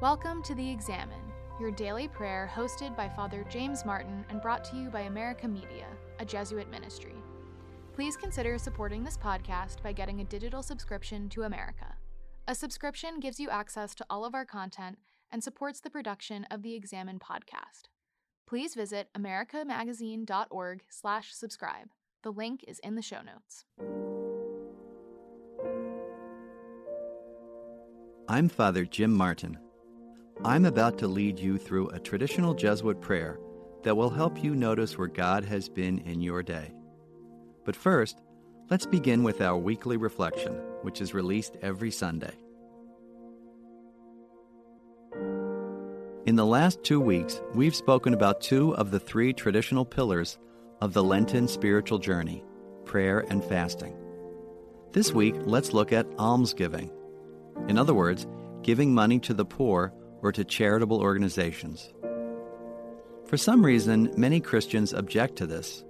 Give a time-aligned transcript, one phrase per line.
[0.00, 1.20] Welcome to The Examen,
[1.60, 5.84] your daily prayer hosted by Father James Martin and brought to you by America Media,
[6.18, 7.16] a Jesuit ministry.
[7.92, 11.96] Please consider supporting this podcast by getting a digital subscription to America.
[12.48, 14.96] A subscription gives you access to all of our content
[15.30, 17.90] and supports the production of the Examen podcast.
[18.48, 21.88] Please visit americamagazine.org/subscribe.
[22.22, 23.66] The link is in the show notes.
[28.26, 29.58] I'm Father Jim Martin.
[30.42, 33.38] I'm about to lead you through a traditional Jesuit prayer
[33.82, 36.72] that will help you notice where God has been in your day.
[37.66, 38.22] But first,
[38.70, 42.32] let's begin with our weekly reflection, which is released every Sunday.
[46.24, 50.38] In the last two weeks, we've spoken about two of the three traditional pillars
[50.80, 52.42] of the Lenten spiritual journey
[52.86, 53.94] prayer and fasting.
[54.92, 56.90] This week, let's look at almsgiving.
[57.68, 58.26] In other words,
[58.62, 61.92] giving money to the poor or to charitable organizations.
[63.26, 65.84] For some reason, many Christians object to this.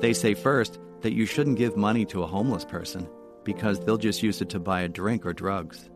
[0.00, 3.08] They say first that you shouldn't give money to a homeless person
[3.44, 5.90] because they'll just use it to buy a drink or drugs.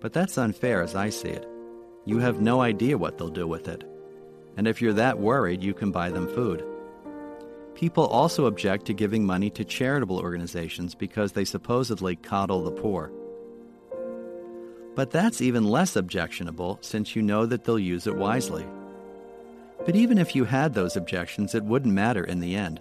[0.00, 1.48] But that's unfair as I see it.
[2.04, 3.84] You have no idea what they'll do with it.
[4.56, 6.64] And if you're that worried, you can buy them food.
[7.74, 13.10] People also object to giving money to charitable organizations because they supposedly coddle the poor.
[14.94, 18.66] But that's even less objectionable since you know that they'll use it wisely.
[19.84, 22.80] But even if you had those objections, it wouldn't matter in the end,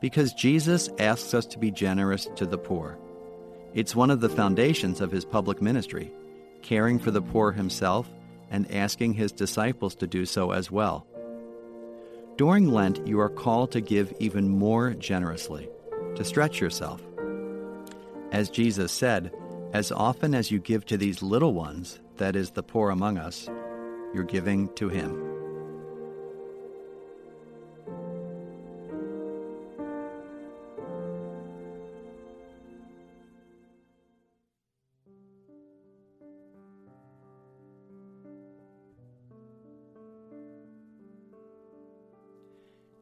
[0.00, 2.98] because Jesus asks us to be generous to the poor.
[3.74, 6.12] It's one of the foundations of his public ministry,
[6.60, 8.10] caring for the poor himself
[8.50, 11.06] and asking his disciples to do so as well.
[12.36, 15.68] During Lent, you are called to give even more generously,
[16.16, 17.00] to stretch yourself.
[18.30, 19.32] As Jesus said,
[19.72, 23.48] as often as you give to these little ones, that is, the poor among us,
[24.14, 25.28] you're giving to Him.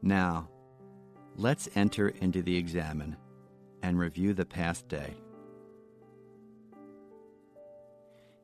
[0.03, 0.49] Now,
[1.35, 3.17] let's enter into the examen
[3.83, 5.15] and review the past day.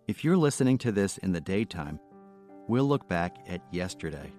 [0.08, 2.00] If you're listening to this in the daytime,
[2.70, 4.32] we'll look back at yesterday.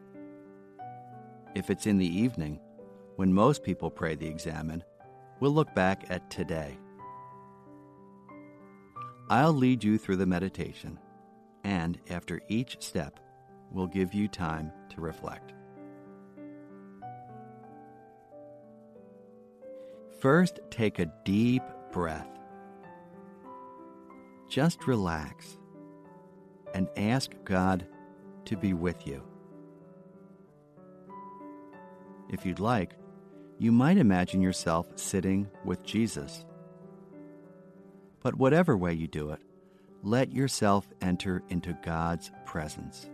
[1.54, 2.58] If it's in the evening,
[3.16, 4.82] when most people pray the examen,
[5.40, 6.78] we'll look back at today.
[9.28, 10.98] I'll lead you through the meditation,
[11.64, 13.20] and after each step,
[13.70, 15.52] we'll give you time to reflect.
[20.18, 21.62] First, take a deep
[21.92, 22.37] breath.
[24.48, 25.58] Just relax
[26.74, 27.86] and ask God
[28.46, 29.22] to be with you.
[32.30, 32.92] If you'd like,
[33.58, 36.44] you might imagine yourself sitting with Jesus.
[38.22, 39.40] But whatever way you do it,
[40.02, 43.10] let yourself enter into God's presence.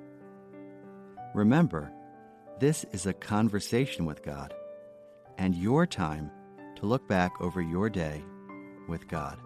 [1.35, 1.91] Remember,
[2.61, 4.55] this is a conversation with God
[5.39, 6.31] and your time
[6.77, 8.23] to look back over your day
[8.89, 9.39] with God.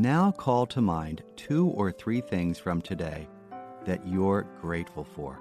[0.00, 3.28] Now call to mind two or three things from today
[3.84, 5.38] that you're grateful for.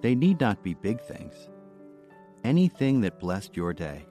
[0.00, 1.50] They need not be big things,
[2.42, 4.06] anything that blessed your day.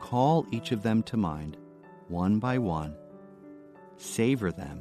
[0.00, 1.58] Call each of them to mind,
[2.08, 2.96] one by one,
[3.98, 4.80] savor them,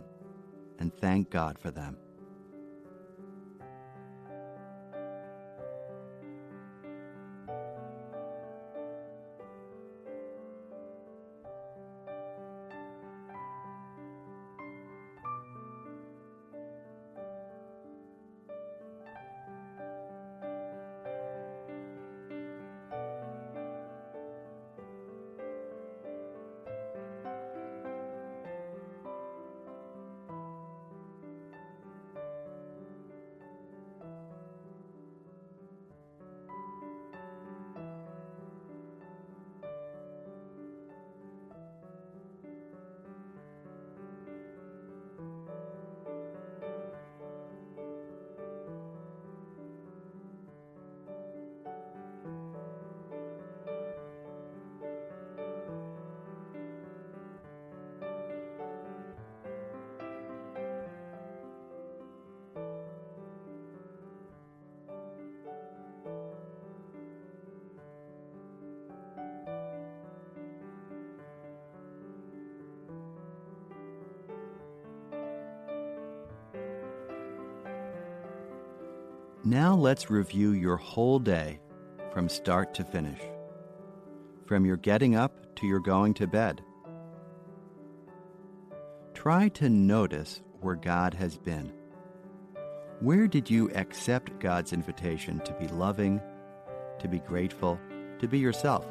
[0.80, 1.98] and thank God for them.
[79.52, 81.60] Now let's review your whole day
[82.14, 83.20] from start to finish,
[84.46, 86.64] from your getting up to your going to bed.
[89.14, 91.74] Try to notice where God has been.
[93.02, 96.22] Where did you accept God's invitation to be loving,
[97.00, 97.78] to be grateful,
[98.20, 98.86] to be yourself?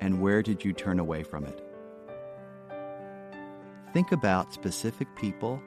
[0.00, 1.62] And where did you turn away from it?
[3.92, 5.60] Think about specific people,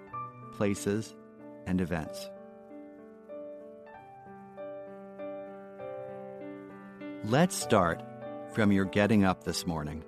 [0.51, 1.13] places,
[1.67, 2.27] and events.
[7.25, 8.01] Let's start
[8.51, 10.03] from your getting up this morning.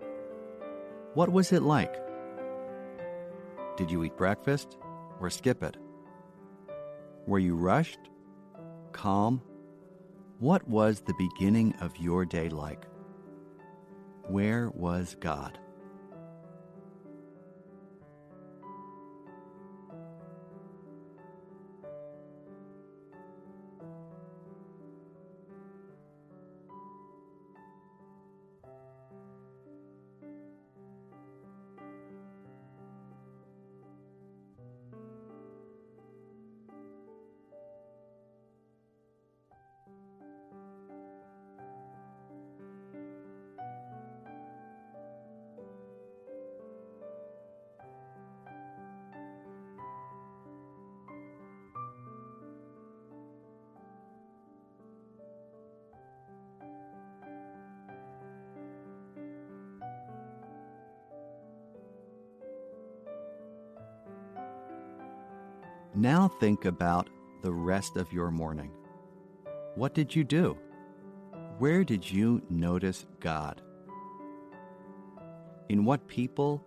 [1.14, 1.96] What was it like?
[3.78, 4.80] Did you eat breakfast
[5.20, 5.78] or skip it?
[7.28, 8.00] Were you rushed?
[8.94, 9.44] Calm?
[10.40, 12.84] What was the beginning of your day like?
[14.28, 15.60] Where was God?
[65.96, 67.08] Now think about
[67.44, 68.72] the rest of your morning.
[69.76, 70.58] What did you do?
[71.60, 73.62] Where did you notice God?
[75.70, 76.64] In what people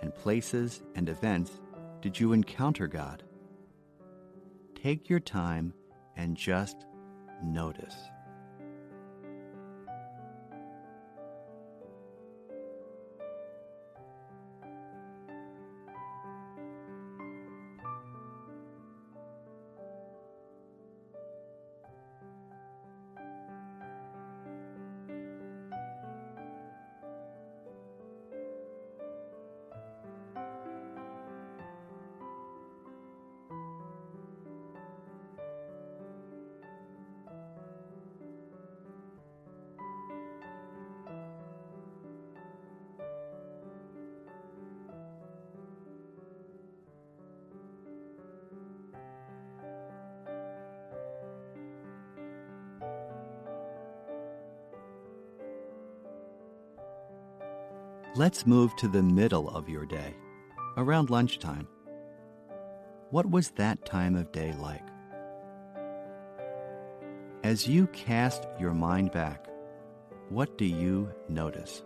[0.00, 1.60] and places and events
[2.00, 3.24] did you encounter God?
[4.80, 5.74] Take your time
[6.16, 6.86] and just
[7.42, 7.96] notice.
[58.16, 60.16] Let's move to the middle of your day,
[60.76, 61.68] around lunchtime.
[63.10, 64.82] What was that time of day like?
[67.44, 69.46] As you cast your mind back,
[70.28, 71.84] what do you notice?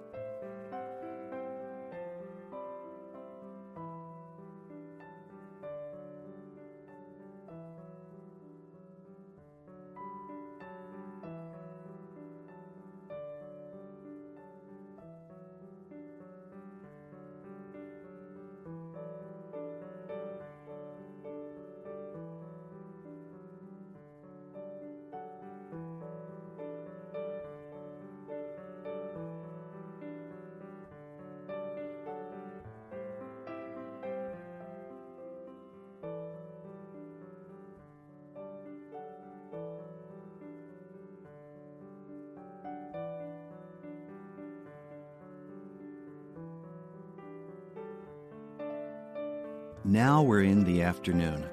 [49.87, 51.45] Now we're in the afternoon.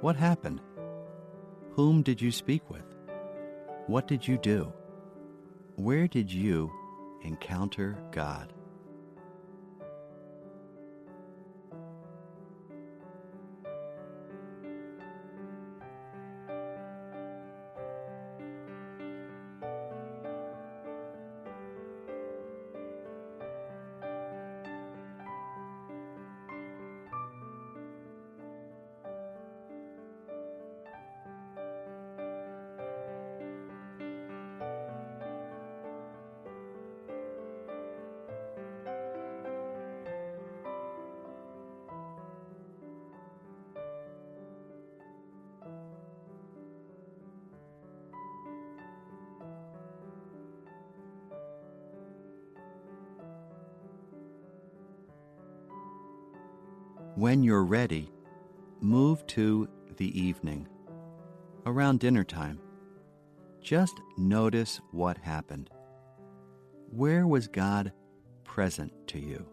[0.00, 0.60] What happened?
[1.74, 2.82] Whom did you speak with?
[3.86, 4.72] What did you do?
[5.76, 6.72] Where did you
[7.22, 8.52] encounter God?
[57.16, 58.12] When you're ready,
[58.82, 60.68] move to the evening.
[61.64, 62.60] around dinner time.
[63.60, 65.70] Just notice what happened.
[66.90, 67.92] Where was God
[68.44, 69.44] present to you?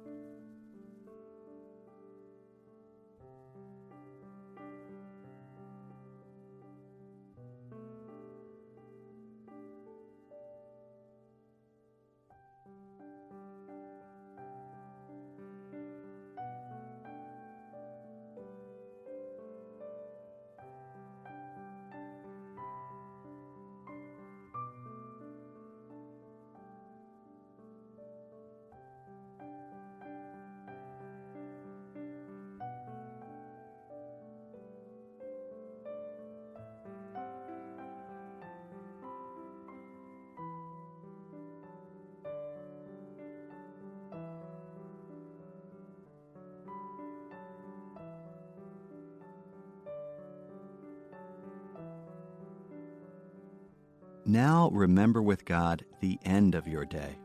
[54.34, 57.20] Now remember with God the end of your day.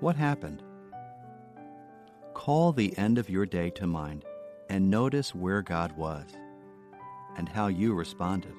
[0.00, 0.62] What happened?
[2.32, 4.24] Call the end of your day to mind
[4.70, 6.24] and notice where God was
[7.36, 8.54] and how you responded.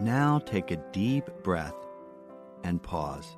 [0.00, 1.74] Now take a deep breath
[2.64, 3.36] and pause.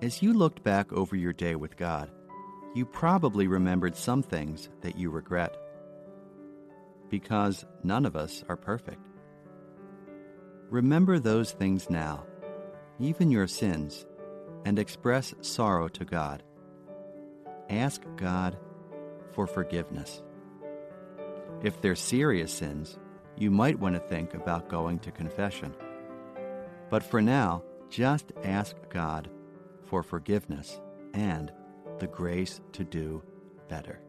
[0.00, 2.12] As you looked back over your day with God,
[2.76, 5.56] you probably remembered some things that you regret.
[7.10, 9.00] Because none of us are perfect.
[10.70, 12.24] Remember those things now,
[13.00, 14.06] even your sins,
[14.64, 16.44] and express sorrow to God.
[17.68, 18.56] Ask God
[19.32, 20.22] for forgiveness.
[21.64, 22.96] If they're serious sins,
[23.40, 25.74] you might want to think about going to confession.
[26.90, 29.30] But for now, just ask God
[29.84, 30.80] for forgiveness
[31.14, 31.52] and
[31.98, 33.22] the grace to do
[33.68, 34.00] better.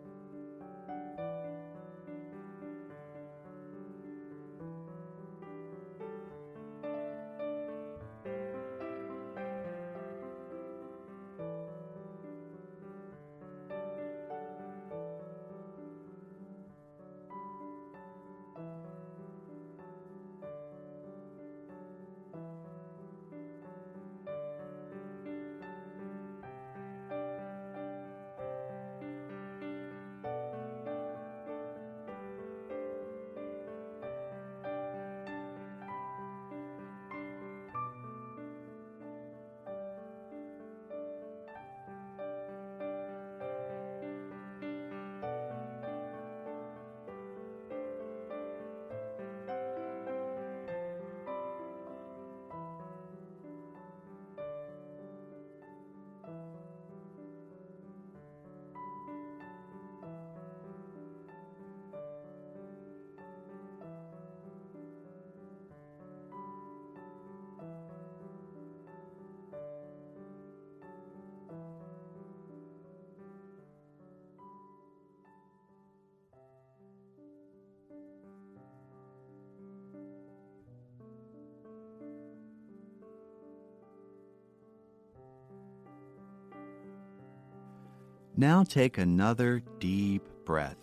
[88.40, 90.78] Now take another deep breath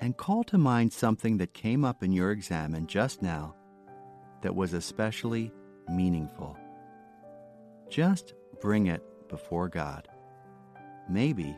[0.00, 3.54] and call to mind something that came up in your examen just now
[4.42, 5.52] that was especially
[5.88, 6.58] meaningful.
[7.88, 10.08] Just bring it before God.
[11.08, 11.56] Maybe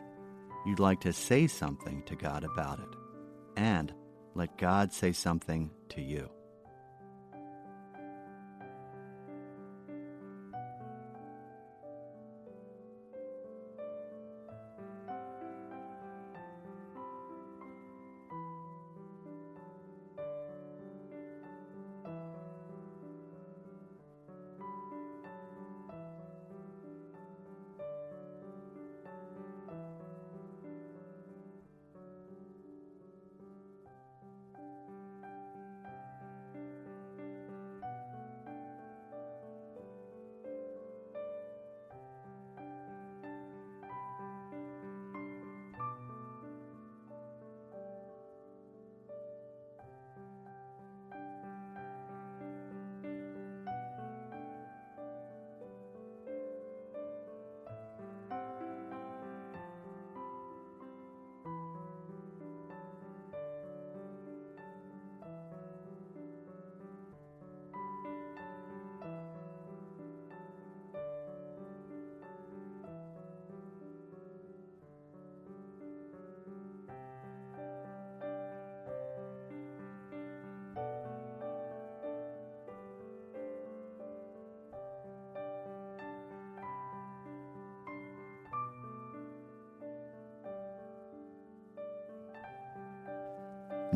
[0.67, 2.95] you'd like to say something to God about it
[3.55, 3.91] and
[4.35, 6.29] let God say something to you.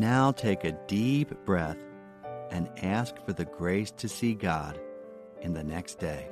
[0.02, 1.78] Now take a deep breath
[2.50, 4.80] and ask for the grace to see God
[5.42, 6.28] in the next day.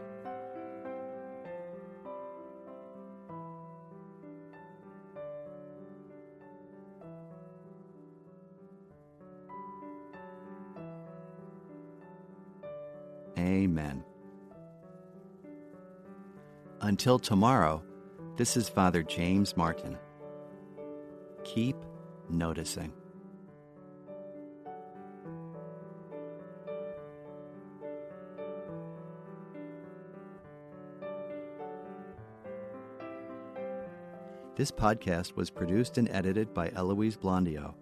[13.37, 14.03] Amen.
[16.81, 17.83] Until tomorrow,
[18.35, 19.95] this is Father James Martin.
[21.43, 21.75] Keep
[22.31, 22.91] noticing.
[34.59, 37.73] This podcast was produced and edited by Eloise Blondiau.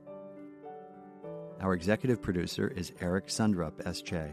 [1.60, 4.32] Our executive producer is Eric Sundrup, S.J.